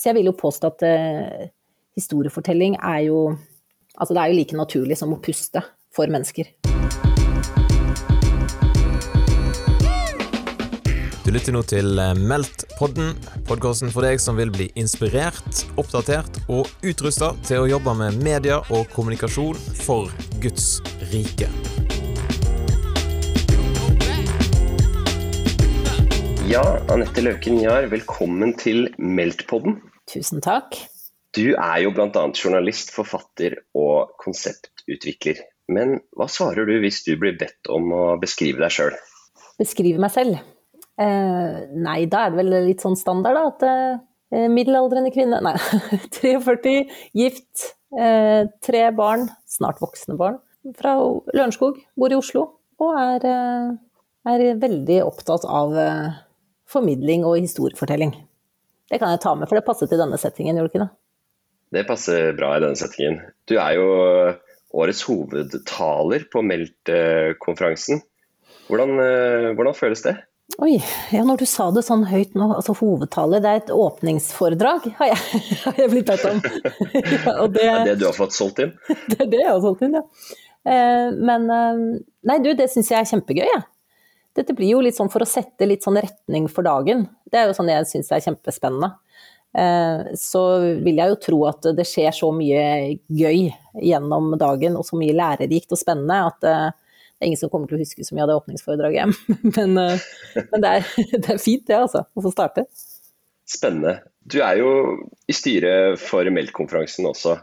[0.00, 1.48] Så jeg vil jo påstå at eh,
[1.98, 3.36] historiefortelling er jo
[4.00, 5.60] Altså det er jo like naturlig som å puste
[5.92, 6.46] for mennesker.
[11.26, 13.12] Du lytter nå til eh, Meldt-podden,
[13.50, 18.62] podkasten for deg som vil bli inspirert, oppdatert og utrusta til å jobbe med media
[18.70, 20.08] og kommunikasjon for
[20.40, 20.78] Guds
[21.12, 21.50] rike.
[26.48, 29.76] Ja, Anette Løken Jahr, velkommen til Meldt-podden.
[30.10, 30.76] Tusen takk.
[31.36, 32.10] Du er jo bl.a.
[32.34, 35.38] journalist, forfatter og konseptutvikler.
[35.70, 38.96] Men hva svarer du hvis du blir bedt om å beskrive deg sjøl?
[39.60, 40.40] Beskrive meg selv?
[41.00, 43.52] Eh, nei, da er det vel litt sånn standard, da.
[43.52, 43.66] At
[44.34, 45.54] eh, middelaldrende kvinne Nei,
[46.18, 46.74] 43,
[47.16, 50.40] gift, eh, tre barn, snart voksne barn,
[50.76, 50.96] fra
[51.30, 52.48] Lørenskog, bor i Oslo.
[52.82, 56.18] Og er, eh, er veldig opptatt av eh,
[56.70, 58.16] formidling og historiefortelling.
[58.90, 60.94] Det kan jeg ta med, for det passer til denne settingen, gjorde det ikke det?
[61.70, 63.20] Det passer bra i denne settingen.
[63.46, 63.90] Du er jo
[64.74, 68.02] årets hovedtaler på Meldt-konferansen.
[68.70, 70.16] Hvordan, eh, hvordan føles det?
[70.58, 70.80] Oi,
[71.14, 75.12] ja når du sa det sånn høyt nå, altså hovedtale, det er et åpningsforedrag, har
[75.12, 76.40] jeg, har jeg blitt bedt om.
[76.98, 78.74] ja, det, det er det du har fått solgt inn?
[79.12, 80.06] det er det jeg har solgt inn, ja.
[80.70, 81.84] Eh, men eh,
[82.26, 83.60] nei du, det syns jeg er kjempegøy, jeg.
[83.60, 83.66] Ja.
[84.36, 87.06] Dette blir jo litt sånn for å sette litt sånn retning for dagen.
[87.30, 88.92] Det er jo sånn jeg syns er kjempespennende.
[89.58, 90.42] Eh, så
[90.84, 93.48] vil jeg jo tro at det skjer så mye gøy
[93.82, 97.80] gjennom dagen, og så mye lærerikt og spennende, at det er ingen som kommer til
[97.80, 99.18] å huske så mye av det åpningsforedraget,
[99.56, 100.08] men, eh,
[100.54, 102.06] men det, er, det, er, fint det, altså.
[102.06, 102.68] Å få starte.
[103.50, 103.98] Spennende.
[104.30, 104.70] Du er jo
[105.26, 107.40] i styret for Meldt-konferansen også,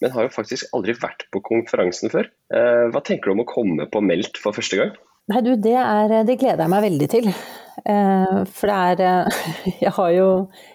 [0.00, 2.30] men har jo faktisk aldri vært på konferansen før.
[2.54, 4.94] Eh, hva tenker du om å komme på Meldt for første gang?
[5.32, 7.28] Nei, du, det, er, det gleder jeg meg veldig til.
[7.84, 9.28] Eh, for det er
[9.86, 10.28] Jeg har jo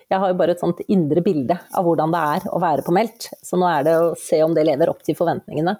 [0.10, 3.28] jeg har bare et sånt indre bilde av hvordan det er å være på meldt.
[3.46, 5.76] Så nå er det å se om det lever opp til forventningene.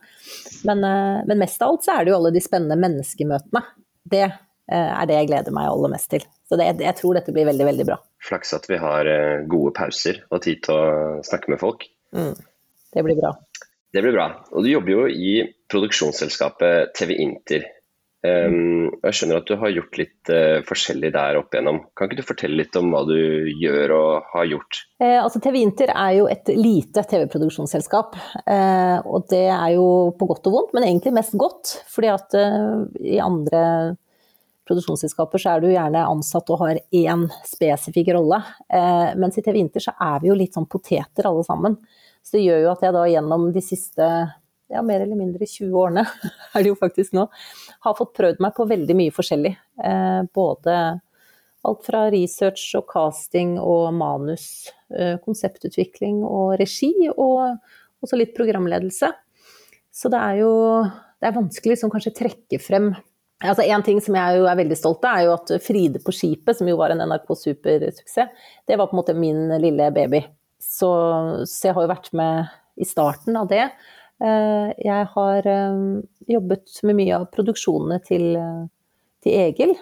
[0.70, 3.64] Men, eh, men mest av alt så er det jo alle de spennende menneskemøtene.
[4.14, 6.28] Det eh, er det jeg gleder meg aller mest til.
[6.46, 7.98] Så det, jeg tror dette blir veldig, veldig bra.
[8.30, 11.90] Flaks at vi har eh, gode pauser og tid til å snakke med folk.
[12.14, 12.36] Mm,
[12.94, 13.34] det blir bra.
[13.90, 14.30] Det blir bra.
[14.54, 15.40] Og du jobber jo i
[15.74, 17.66] produksjonsselskapet TV Inter.
[18.20, 21.80] Um, jeg skjønner at du har gjort litt uh, forskjellig der opp igjennom.
[21.96, 23.16] Kan ikke du fortelle litt om hva du
[23.62, 24.82] gjør og har gjort?
[25.00, 28.20] Eh, altså TV Inter er jo et lite TV-produksjonsselskap.
[28.44, 29.88] Eh, og det er jo
[30.20, 31.78] på godt og vondt, men egentlig mest godt.
[31.88, 33.64] fordi at uh, i andre
[34.70, 38.42] produksjonsselskaper så er du gjerne ansatt og har én spesifikk rolle.
[38.68, 41.80] Eh, mens i TV Inter så er vi jo litt sånn poteter alle sammen.
[42.22, 44.12] Så det gjør jo at jeg da gjennom de siste
[44.70, 46.06] ja, mer eller mindre 20 årene,
[46.54, 47.28] er det jo faktisk nå,
[47.86, 49.54] har fått prøvd meg på veldig mye forskjellig.
[49.84, 50.78] Eh, både
[51.68, 57.60] alt fra research og casting og manus, eh, konseptutvikling og regi, og
[58.06, 59.12] også litt programledelse.
[59.92, 60.54] Så det er jo
[61.20, 62.94] det er vanskelig liksom kanskje trekke frem
[63.40, 66.58] Altså En ting som jeg er veldig stolt av, er jo at Fride på skipet,
[66.58, 68.34] som jo var en NRK supersuksess,
[68.68, 70.20] det var på en måte min lille baby.
[70.60, 70.90] Så,
[71.48, 72.50] så jeg har jo vært med
[72.84, 73.70] i starten av det.
[74.20, 75.78] Eh, jeg har eh,
[76.28, 78.66] jobbet med mye av produksjonene til, eh,
[79.24, 79.74] til Egil.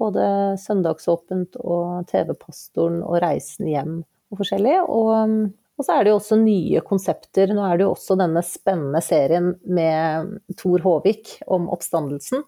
[0.00, 0.26] Både
[0.60, 3.98] Søndagsåpent og TV-pastoren og Reisen hjem
[4.32, 4.76] og forskjellig.
[4.84, 7.52] Og, og, så er det jo også nye konsepter.
[7.56, 12.44] Nå er det jo også denne spennende serien med Thor Håvik om oppstandelsen.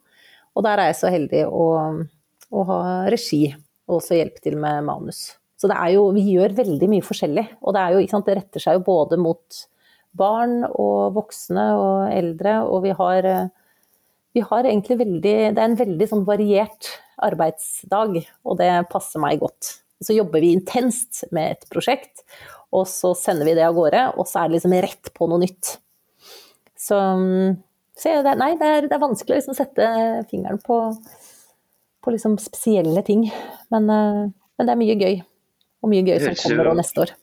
[0.52, 1.68] Og der er jeg så heldig å,
[2.52, 2.80] å ha
[3.12, 3.46] regi
[3.88, 5.30] og også hjelpe til med manus.
[5.60, 7.44] Så det er jo, vi gjør veldig mye forskjellig.
[7.62, 9.62] Og det, jo, sant, det retter seg jo både mot
[10.18, 13.28] barn og voksne og eldre, og vi har,
[14.36, 16.90] vi har egentlig veldig Det er en veldig sånn variert
[17.22, 19.78] arbeidsdag, og det passer meg godt.
[20.02, 22.24] Så jobber vi intenst med et prosjekt,
[22.72, 25.42] og så sender vi det av gårde, og så er det liksom rett på noe
[25.44, 25.76] nytt.
[26.82, 26.98] Så,
[27.98, 29.88] så det, nei, det er, det er vanskelig å liksom sette
[30.30, 30.78] fingeren på,
[32.02, 33.28] på liksom spesielle ting.
[33.70, 34.32] Men, men,
[34.64, 35.20] det er mye gøy.
[35.82, 37.14] Og mye gøy som kommer neste år.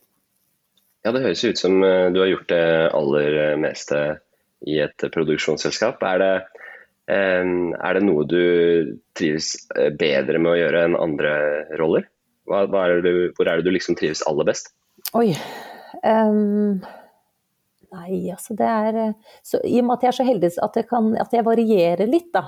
[1.10, 4.00] Ja, Det høres ut som eh, du har gjort det aller eh, meste
[4.70, 6.04] i et produksjonsselskap.
[6.06, 6.34] Er det,
[7.10, 7.42] eh,
[7.74, 9.56] er det noe du trives
[9.98, 11.32] bedre med å gjøre enn andre
[11.82, 12.06] roller?
[12.46, 14.70] Hva, hva er du, hvor er det du liksom trives aller best?
[15.18, 15.34] Oi.
[16.06, 16.78] Um,
[17.90, 19.02] nei, altså det er
[19.42, 22.06] så, I og med at jeg er så heldig at jeg, kan, at jeg varierer
[22.06, 22.46] litt, da.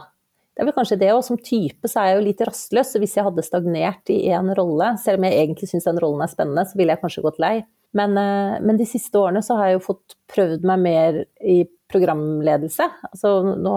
[0.54, 2.94] Det er vel kanskje det, og som type så er jeg jo litt rastløs.
[2.94, 6.22] Så hvis jeg hadde stagnert i én rolle, selv om jeg egentlig syns den rollen
[6.22, 7.56] er spennende, så ville jeg kanskje gått lei.
[7.98, 11.64] Men, eh, men, de siste årene så har jeg jo fått prøvd meg mer i
[11.92, 12.88] programledelse.
[13.12, 13.76] Altså nå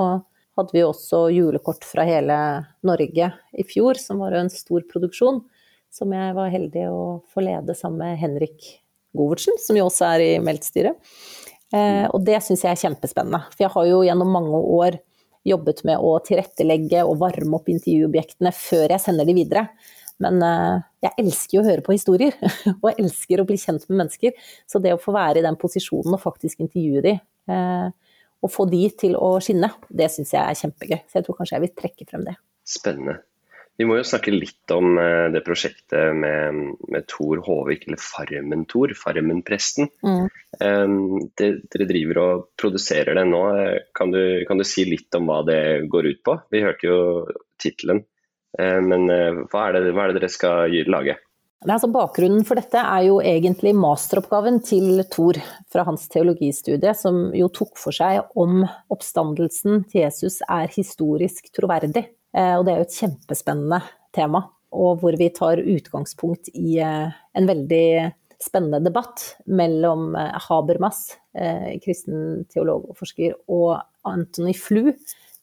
[0.54, 2.36] hadde vi også julekort fra hele
[2.86, 5.42] Norge i fjor, som var en stor produksjon.
[5.94, 8.64] som jeg var heldig å få lede sammen med Henrik
[9.14, 10.96] Govertsen, som jo også er i Meldt-styret.
[11.70, 13.44] Eh, og det syns jeg er kjempespennende.
[13.52, 14.98] For jeg har jo gjennom mange år
[15.46, 19.68] jobbet med å tilrettelegge og varme opp intervjuobjektene før jeg sender de videre.
[20.22, 22.36] Men eh, jeg elsker jo å høre på historier,
[22.80, 24.48] og jeg elsker å bli kjent med mennesker.
[24.70, 27.18] Så det å få være i den posisjonen og faktisk intervjue de,
[27.50, 30.98] eh, og få de til å skinne, det syns jeg er kjempegøy.
[31.08, 32.36] Så jeg tror kanskje jeg vil trekke frem det.
[32.68, 33.22] Spennende.
[33.74, 36.60] Vi må jo snakke litt om eh, det prosjektet med,
[36.94, 39.90] med Tor Håvik, eller Farmen-Tor, Farmen-presten.
[40.06, 40.28] Mm.
[41.34, 43.42] Det, dere driver og produserer det nå.
[43.98, 46.36] Kan du, kan du, si litt om hva det går ut på?
[46.54, 46.98] Vi hørte jo
[47.58, 48.04] tittelen.
[48.58, 51.18] Eh, men eh, hva er, det, hva er det dere skal lage?
[51.64, 55.38] Altså, bakgrunnen for dette er jo egentlig masteroppgaven til Thor
[55.72, 62.04] fra hans teologistudie, som jo tok for seg om oppstandelsen til Jesus er historisk troverdig.
[62.36, 63.80] Eh, og det er jo et kjempespennende
[64.14, 68.12] tema, og hvor vi tar utgangspunkt i en veldig
[68.42, 71.14] spennende debatt mellom Habermas,
[71.82, 73.78] kristen teolog og forsker, og
[74.10, 74.90] Anthony Flu,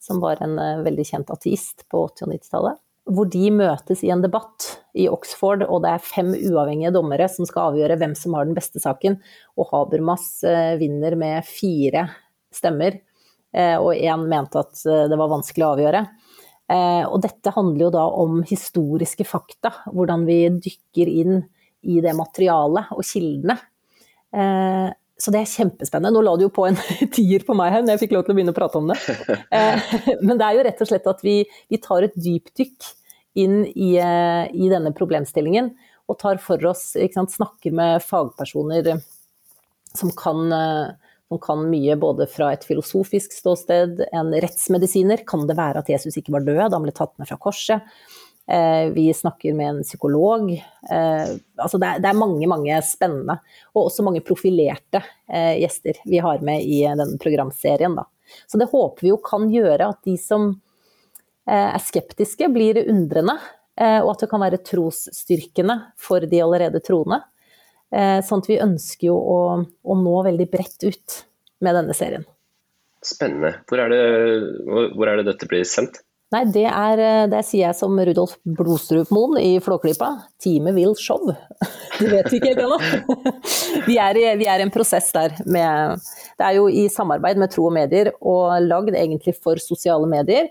[0.04, 2.81] som var en veldig kjent ateist på 80- og 90-tallet
[3.16, 4.68] hvor de møtes i en debatt
[4.98, 8.58] i Oxford, og det er fem uavhengige dommere som skal avgjøre hvem som har den
[8.58, 9.18] beste saken.
[9.60, 12.08] Og Habermas eh, vinner med fire
[12.54, 13.00] stemmer,
[13.56, 16.06] eh, og én mente at eh, det var vanskelig å avgjøre.
[16.72, 21.42] Og dette handler jo da om historiske fakta, hvordan vi dykker inn
[21.84, 23.58] i det materialet og kildene.
[25.19, 26.13] Så det er kjempespennende.
[26.16, 26.80] Nå la du jo på en
[27.18, 28.96] tier på meg her når jeg fikk lov til å begynne å prate om det.
[30.24, 31.36] Men det er jo rett og slett at vi,
[31.68, 32.88] vi tar et dypdykk
[33.33, 35.72] inn i, eh, i, denne problemstillingen
[36.10, 38.92] og tar for oss, sant, snakker med fagpersoner
[39.95, 40.88] som kan, eh,
[41.30, 46.19] som kan, mye både fra et filosofisk ståsted, en rettsmedisiner, kan det være at Jesus
[46.19, 47.88] ikke var død, han ble tatt med fra korset?
[48.51, 50.50] Eh, vi snakker med en psykolog.
[50.92, 53.38] Altså det, er, mange, mange spennende,
[53.72, 55.00] og også mange profilerte
[55.31, 57.95] gjester vi har med i denne programserien.
[58.48, 60.57] Så det håper vi jo kan gjøre at de som
[61.49, 63.38] er skeptiske, blir undrende,
[63.79, 67.23] eh, og at det kan være trosstyrkende for de allerede troende.
[67.91, 71.17] Eh, sånn at vi ønsker jo å, å nå veldig bredt ut
[71.61, 72.23] med denne serien.
[73.01, 73.57] Spennende.
[73.67, 74.01] Hvor er det,
[74.93, 76.03] hvor er det dette blir sendt?
[76.31, 80.13] Nei, det, er, det sier jeg som Rudolf Blodstrupmoen i Flåklypa.
[80.39, 81.25] Teamet vil show.
[81.99, 82.77] Det vet vi ikke helt ennå.
[83.83, 83.97] Vi,
[84.39, 85.99] vi er i en prosess der med
[86.39, 90.47] Det er jo i samarbeid med Tro og Medier og lagd egentlig for sosiale medier.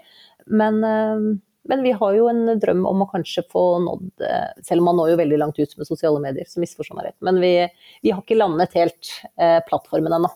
[0.51, 1.17] Men, eh,
[1.63, 4.99] men, vi har jo en drøm om å kanskje få nådd eh, Selv om man
[4.99, 7.19] når jo veldig langt ut med sosiale medier, så misforstå meg rett.
[7.27, 7.55] Men vi,
[8.03, 10.33] vi, har ikke landet helt eh, plattformen ennå.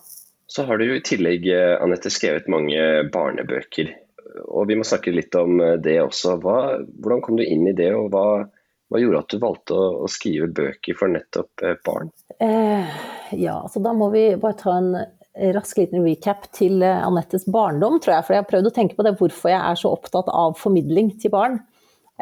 [0.47, 1.49] Så har du jo i tillegg,
[1.83, 2.79] Anette, skrevet mange
[3.11, 3.89] barnebøker.
[4.45, 6.37] Og vi må snakke litt om det også.
[6.45, 8.45] Hva, hvordan kom du inn i det, og hva,
[8.93, 12.13] hva gjorde at du valgte å, skrive bøker for nettopp barn?
[12.45, 12.95] Eh,
[13.41, 14.93] ja, så da må vi bare ta en
[15.35, 18.27] rask liten recap til eh, Anettes barndom, tror jeg.
[18.27, 21.15] For jeg har prøvd å tenke på det, hvorfor jeg er så opptatt av formidling
[21.21, 21.59] til barn.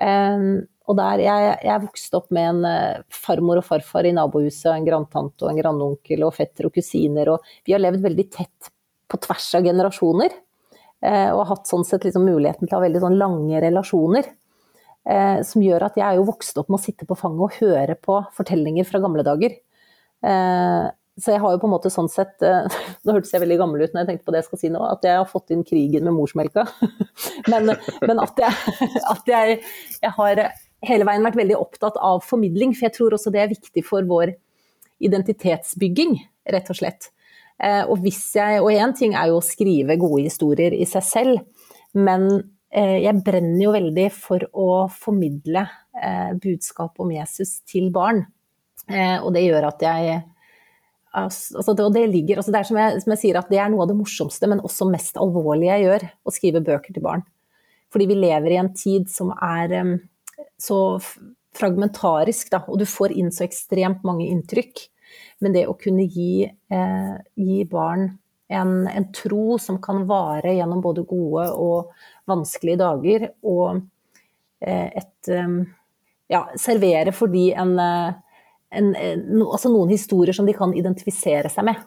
[0.00, 4.70] Um, og der, jeg, jeg vokste opp med en uh, farmor og farfar i nabohuset,
[4.72, 7.34] en grandtante og en grandonkel og fetter og kusiner.
[7.34, 8.72] Og vi har levd veldig tett
[9.12, 10.38] på tvers av generasjoner.
[11.02, 14.28] Og har hatt sånn sett liksom muligheten til å ha veldig sånn lange relasjoner.
[15.42, 17.96] Som gjør at jeg er jo vokst opp med å sitte på fanget og høre
[17.98, 19.56] på fortellinger fra gamle dager.
[21.20, 23.84] Så jeg har jo på en måte sånn sett eh, Nå hørtes jeg veldig gammel
[23.84, 25.64] ut når jeg tenkte på det jeg skal si nå, at jeg har fått inn
[25.66, 26.66] krigen med morsmelka.
[27.52, 27.74] Men,
[28.06, 29.56] men at, jeg, at jeg,
[29.98, 30.40] jeg, har
[30.86, 34.06] hele veien vært veldig opptatt av formidling, for jeg tror også det er viktig for
[34.06, 34.32] vår
[35.02, 36.14] identitetsbygging,
[36.54, 37.10] rett og slett.
[37.58, 41.04] Eh, og hvis jeg Og én ting er jo å skrive gode historier i seg
[41.06, 41.66] selv,
[41.98, 42.28] men
[42.70, 45.66] eh, jeg brenner jo veldig for å formidle
[46.40, 48.22] budskap om Jesus til barn.
[48.88, 50.22] Og det gjør at jeg
[51.12, 53.68] Altså, det, det, ligger, altså det er som jeg, som jeg, sier, at det er
[53.68, 57.26] noe av det morsomste, men også mest alvorlige jeg gjør, å skrive bøker til barn.
[57.92, 59.92] Fordi vi lever i en tid som er um,
[60.56, 60.78] så
[61.52, 64.86] fragmentarisk, da, og du får inn så ekstremt mange inntrykk.
[65.44, 68.06] Men det å kunne gi, eh, gi barn
[68.52, 71.92] en, en, tro som kan vare gjennom både gode og
[72.30, 73.82] vanskelige dager, og
[74.64, 75.62] eh, et um,
[76.32, 78.14] Ja, servere for de en eh,
[78.72, 78.92] en,
[79.28, 81.82] no, altså noen historier som de kan identifisere seg med.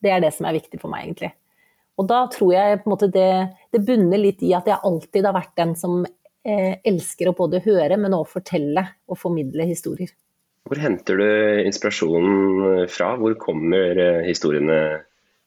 [0.00, 1.34] Det er det som er viktig for meg, egentlig.
[2.00, 3.30] Og da tror jeg på en måte det,
[3.74, 7.60] det bunner litt i at jeg alltid har vært den som eh, elsker å både
[7.66, 10.12] høre, men også fortelle og formidle historier.
[10.68, 11.28] Hvor henter du
[11.66, 13.12] inspirasjonen fra?
[13.20, 14.80] Hvor kommer eh, historiene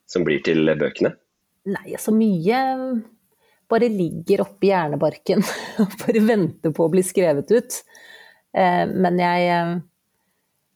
[0.09, 1.13] som blir til bøkene?
[1.73, 2.59] Nei, så mye
[3.71, 5.43] bare ligger oppi hjernebarken
[5.81, 7.79] og bare venter på å bli skrevet ut.
[8.53, 9.73] Eh, men jeg, eh,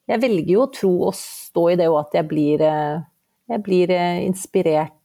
[0.08, 3.04] jeg velger jo å tro og stå i det og at jeg blir, eh,
[3.52, 4.96] jeg blir eh, inspirert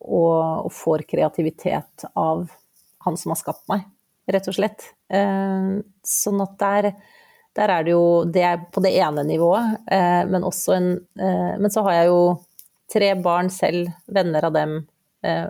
[0.00, 2.46] og, og, får kreativitet av
[3.04, 3.84] han som har skapt meg,
[4.30, 4.90] rett og slett.
[5.12, 5.70] Eh,
[6.06, 6.90] sånn at der,
[7.58, 9.80] der er det jo Det er på det ene nivået,
[10.30, 10.88] men også en
[11.18, 12.20] Men så har jeg jo
[12.92, 14.76] tre barn selv, venner av dem,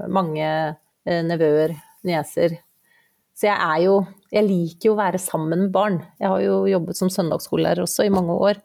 [0.09, 0.49] mange
[1.05, 1.75] nevøer,
[2.07, 2.57] nieser.
[3.39, 3.99] Så jeg er jo
[4.35, 6.01] Jeg liker jo å være sammen med barn.
[6.21, 8.59] Jeg har jo jobbet som søndagsskolelærer også i mange år.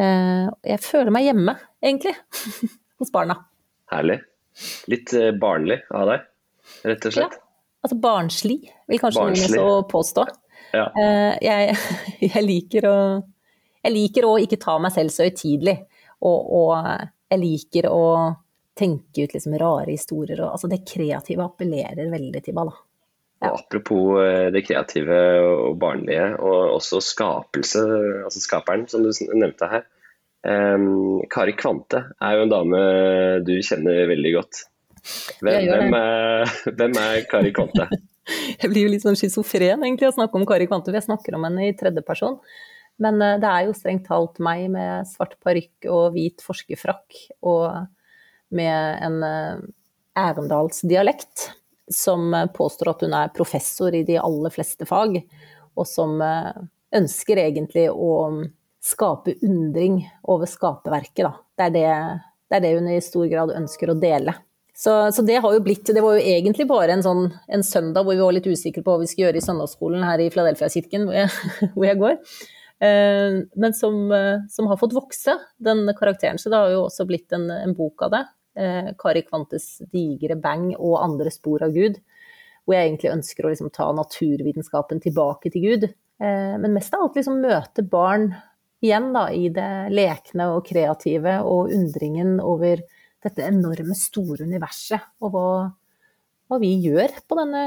[0.00, 1.52] Jeg føler meg hjemme,
[1.84, 2.14] egentlig,
[3.02, 3.36] hos barna.
[3.92, 4.22] Herlig.
[4.90, 6.24] Litt eh, barnlig av deg,
[6.86, 7.36] rett og slett.
[7.36, 8.58] Ja, altså barnslig,
[8.90, 9.58] vil kanskje barnslig.
[9.58, 10.26] noen også påstå.
[10.74, 10.86] Ja.
[11.00, 11.74] Eh, jeg,
[12.30, 12.96] jeg, liker å,
[13.82, 15.76] jeg liker å ikke ta meg selv så høytidelig.
[16.24, 18.04] Og, og, jeg liker å
[18.78, 20.44] tenke ut liksom rare historier.
[20.44, 22.82] Og, altså det kreative appellerer veldig til meg, da.
[23.44, 23.54] Ja.
[23.54, 27.82] apropos eh, det kreative og barnlige, og også skapelse,
[28.24, 29.84] altså skaperen, som du nevnte her.
[30.44, 32.80] Um, Kari Kvante er jo en dame
[33.46, 34.64] du kjenner veldig godt.
[35.40, 37.88] Hvem, hvem, er, hvem er, Kari Kvante?
[38.60, 41.38] jeg blir jo litt sånn schizofren egentlig å snakke om Kari Kvante, for jeg snakker
[41.38, 42.38] om henne i tredjeperson.
[43.00, 47.88] Men uh, det er jo strengt talt meg med svart parykk og hvit forskerfrakk og
[48.54, 49.16] med en
[50.14, 51.48] ærendalsdialekt
[51.92, 55.20] som uh, påstår at hun er professor i de aller fleste fag,
[55.74, 56.20] og som
[56.94, 58.12] ønsker egentlig å
[58.84, 61.40] skape undring over skaperverket.
[61.56, 61.88] Det er det,
[62.46, 64.36] det er det, hun i stor grad ønsker å dele.
[64.74, 68.02] Så, så, det har jo blitt Det var jo egentlig bare en sånn en søndag
[68.02, 71.06] hvor vi var litt usikre på hva vi skulle gjøre i søndagsskolen her i Fladelfia-kirken,
[71.06, 71.36] hvor,
[71.76, 72.16] hvor, jeg går.
[72.82, 76.42] Eh, men som, eh, som, har fått vokse, den karakteren.
[76.42, 78.24] Så det har jo også blitt en, en bok av det.
[78.54, 82.00] Eh, Kari Kvantes digre bang og andre spor av Gud.
[82.64, 85.86] Hvor jeg egentlig ønsker å liksom ta naturvitenskapen tilbake til Gud.
[86.24, 88.28] Men mest av alt liksom møte barn
[88.84, 92.82] igjen da, i det lekne og kreative og undringen over
[93.24, 95.48] dette enorme, store universet, og hva,
[96.48, 97.64] hva vi gjør på denne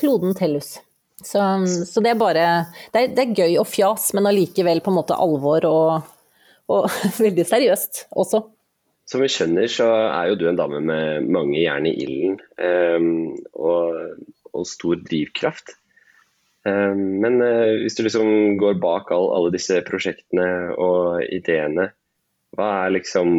[0.00, 0.76] kloden Tellus.
[1.16, 1.40] Så,
[1.88, 2.44] så, det er bare
[2.92, 6.10] det er, det er, gøy og fjas, men allikevel på en måte alvor og,
[6.70, 6.90] og
[7.24, 8.42] veldig seriøst også.
[9.06, 13.36] Som vi skjønner, så er jo du en dame med mange jern i ilden um,
[13.54, 14.16] og,
[14.50, 15.76] og, stor drivkraft.
[16.66, 21.92] Um, men uh, hvis du liksom går bak alle disse prosjektene og ideene,
[22.56, 23.30] hva er, liksom,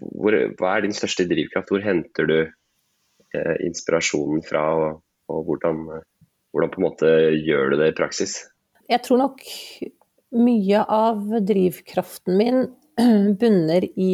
[0.00, 1.68] hvor, hva er din største drivkraft?
[1.68, 4.98] Hvor henter du uh, inspirasjonen fra, og,
[5.28, 5.84] og hvordan,
[6.54, 8.38] hvordan, på en måte gjør du det i praksis?
[8.88, 9.44] Jeg tror nok
[10.40, 12.68] mye av drivkraften min
[13.40, 14.12] bunner i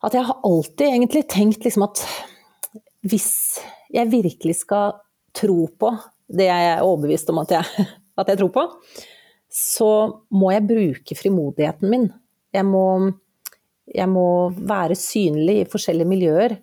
[0.00, 2.02] at jeg har alltid egentlig tenkt liksom at
[3.06, 3.60] hvis
[3.92, 4.98] jeg virkelig skal
[5.36, 5.92] tro på
[6.30, 7.86] det jeg er overbevist om at jeg,
[8.20, 8.66] at jeg tror på,
[9.50, 9.90] så
[10.30, 12.06] må jeg bruke frimodigheten min.
[12.54, 12.84] Jeg må,
[13.90, 16.54] jeg må være synlig i forskjellige miljøer.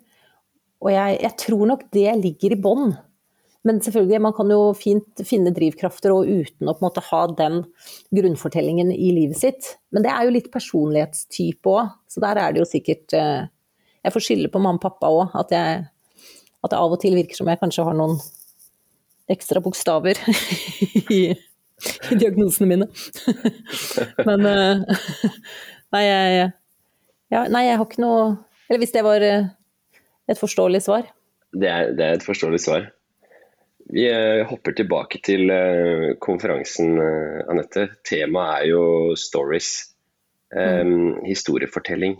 [0.80, 2.94] Og jeg, jeg tror nok det ligger i bånn.
[3.66, 7.22] Men selvfølgelig, man kan jo fint finne drivkrafter og uten å på en måte ha
[7.40, 7.60] den
[8.14, 9.72] grunnfortellingen i livet sitt.
[9.90, 13.48] Men det er jo litt personlighetstype òg, så der er det jo sikkert eh,
[14.06, 17.36] Jeg får skylde på mamma og pappa òg, at, at det av og til virker
[17.36, 18.16] som jeg kanskje har noen
[19.28, 20.20] ekstra bokstaver
[21.18, 22.88] i, i, diagnosene mine.
[24.28, 25.02] Men uh,
[25.96, 26.52] nei, jeg,
[27.34, 28.22] ja, nei, jeg har ikke noe
[28.68, 29.50] Eller hvis det var uh,
[30.30, 31.10] et forståelig svar?
[31.52, 32.88] Det er, det er et forståelig svar.
[33.88, 35.50] Vi uh, hopper tilbake til
[36.20, 36.98] konferansen,
[37.48, 37.88] Anette.
[38.06, 38.82] Temaet er jo
[39.16, 39.94] stories.
[40.48, 42.14] Um, historiefortelling.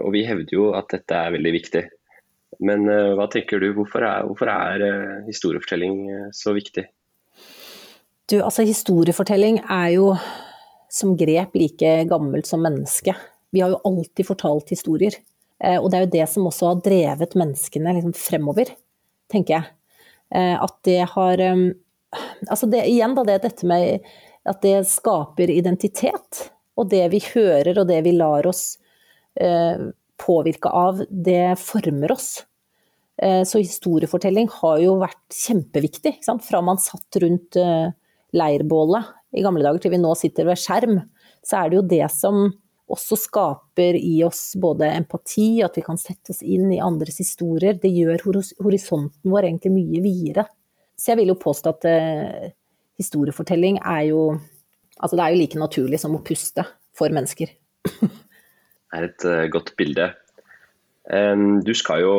[0.00, 1.82] og vi hevder jo at dette er veldig viktig.
[2.64, 4.84] Men hva tenker du, hvorfor er, hvorfor er
[5.26, 6.86] historiefortelling så viktig?
[8.32, 10.14] Du, altså historiefortelling er jo
[10.88, 13.12] som grep like gammelt som menneske.
[13.52, 15.20] Vi har jo alltid fortalt historier.
[15.60, 18.72] og det er jo det som også har drevet menneskene liksom fremover,
[19.28, 19.70] tenker jeg.
[20.34, 21.42] At det har
[22.48, 24.04] Altså det, igjen da, det dette med
[24.48, 26.40] at det skaper identitet.
[26.78, 28.78] Og det vi hører og det vi lar oss
[30.20, 32.30] påvirke av, det former oss.
[33.22, 36.16] Eh, så historiefortelling har jo vært kjempeviktig.
[36.44, 37.88] Fra man satt rundt eh,
[38.36, 41.00] leirbålet i gamle dager til vi nå sitter ved skjerm,
[41.44, 42.46] så er det jo det som
[42.92, 47.78] også skaper i oss både empati, at vi kan sette oss inn i andres historier.
[47.82, 48.28] Det gjør
[48.62, 50.46] horisonten vår egentlig mye videre.
[50.96, 52.52] Så jeg vil jo påstå at eh,
[53.00, 54.28] historiefortelling er jo
[54.96, 56.62] Altså det er jo like naturlig som å puste
[56.96, 57.50] for mennesker.
[58.00, 60.06] det er et uh, godt bilde.
[61.12, 62.14] Um, du skal jo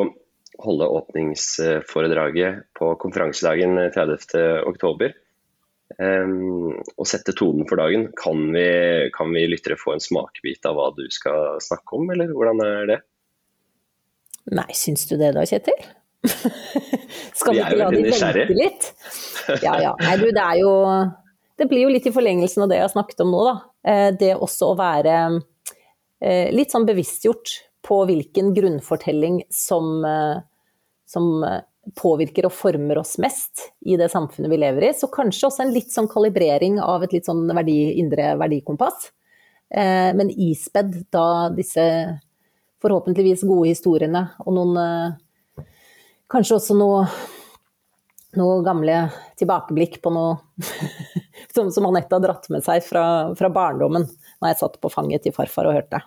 [0.61, 5.17] holde åpningsforedraget på konferansedagen 30.10.
[5.97, 8.09] og sette tonen for dagen.
[8.19, 8.65] Kan vi,
[9.15, 12.89] kan vi lyttere få en smakebit av hva du skal snakke om, eller hvordan er
[12.91, 12.97] det?
[14.55, 15.79] Nei, syns du det da, Kjetil?
[17.37, 18.89] skal vi, vi ikke la de vente litt?
[19.63, 19.93] Ja ja.
[20.01, 20.71] Nei, du, det er jo
[21.57, 23.55] Det blir jo litt i forlengelsen av det jeg har snakket om nå, da.
[23.87, 25.15] Eh, det også å være
[26.21, 27.55] eh, litt sånn bevisstgjort
[27.87, 30.37] på hvilken grunnfortelling som, eh,
[31.07, 31.31] som
[31.95, 34.93] påvirker og former oss mest i det samfunnet vi lever i.
[34.97, 39.11] Så kanskje også en litt sånn kalibrering av et litt sånn verdi, indre verdikompass.
[39.69, 41.83] Eh, men ispedd da disse
[42.83, 45.15] forhåpentligvis gode historiene og noen eh,
[46.27, 47.05] Kanskje også noe,
[48.35, 48.97] noe gamle
[49.39, 50.33] tilbakeblikk på noe
[51.55, 53.03] som, som Anette har dratt med seg fra,
[53.39, 54.03] fra barndommen,
[54.41, 56.01] når jeg satt på fanget til farfar og hørte.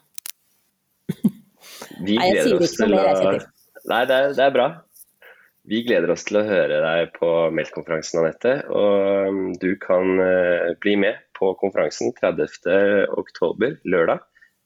[2.05, 3.41] Vi Nei, oss til Kjetil.
[3.89, 4.69] Nei, det er, det er bra.
[5.71, 8.57] Vi gleder oss til å høre deg på Meldt-konferansen, Anette.
[8.75, 14.25] Og um, du kan uh, bli med på konferansen 30.10, lørdag.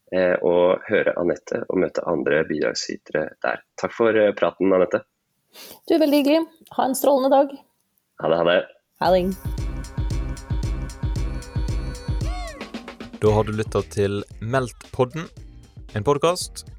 [0.09, 3.61] Uh, og høre Anette og møte andre bidragsytere der.
[3.77, 5.03] Takk for uh, praten, Anette.
[5.85, 6.41] Du, Veldig hyggelig.
[6.79, 7.53] Ha en strålende dag.
[8.25, 8.41] Ha det.
[8.41, 8.59] Ha det.
[9.05, 9.25] Ha det.
[13.21, 15.29] Da har du lytta til Meldt-podden,
[15.93, 16.65] en podkast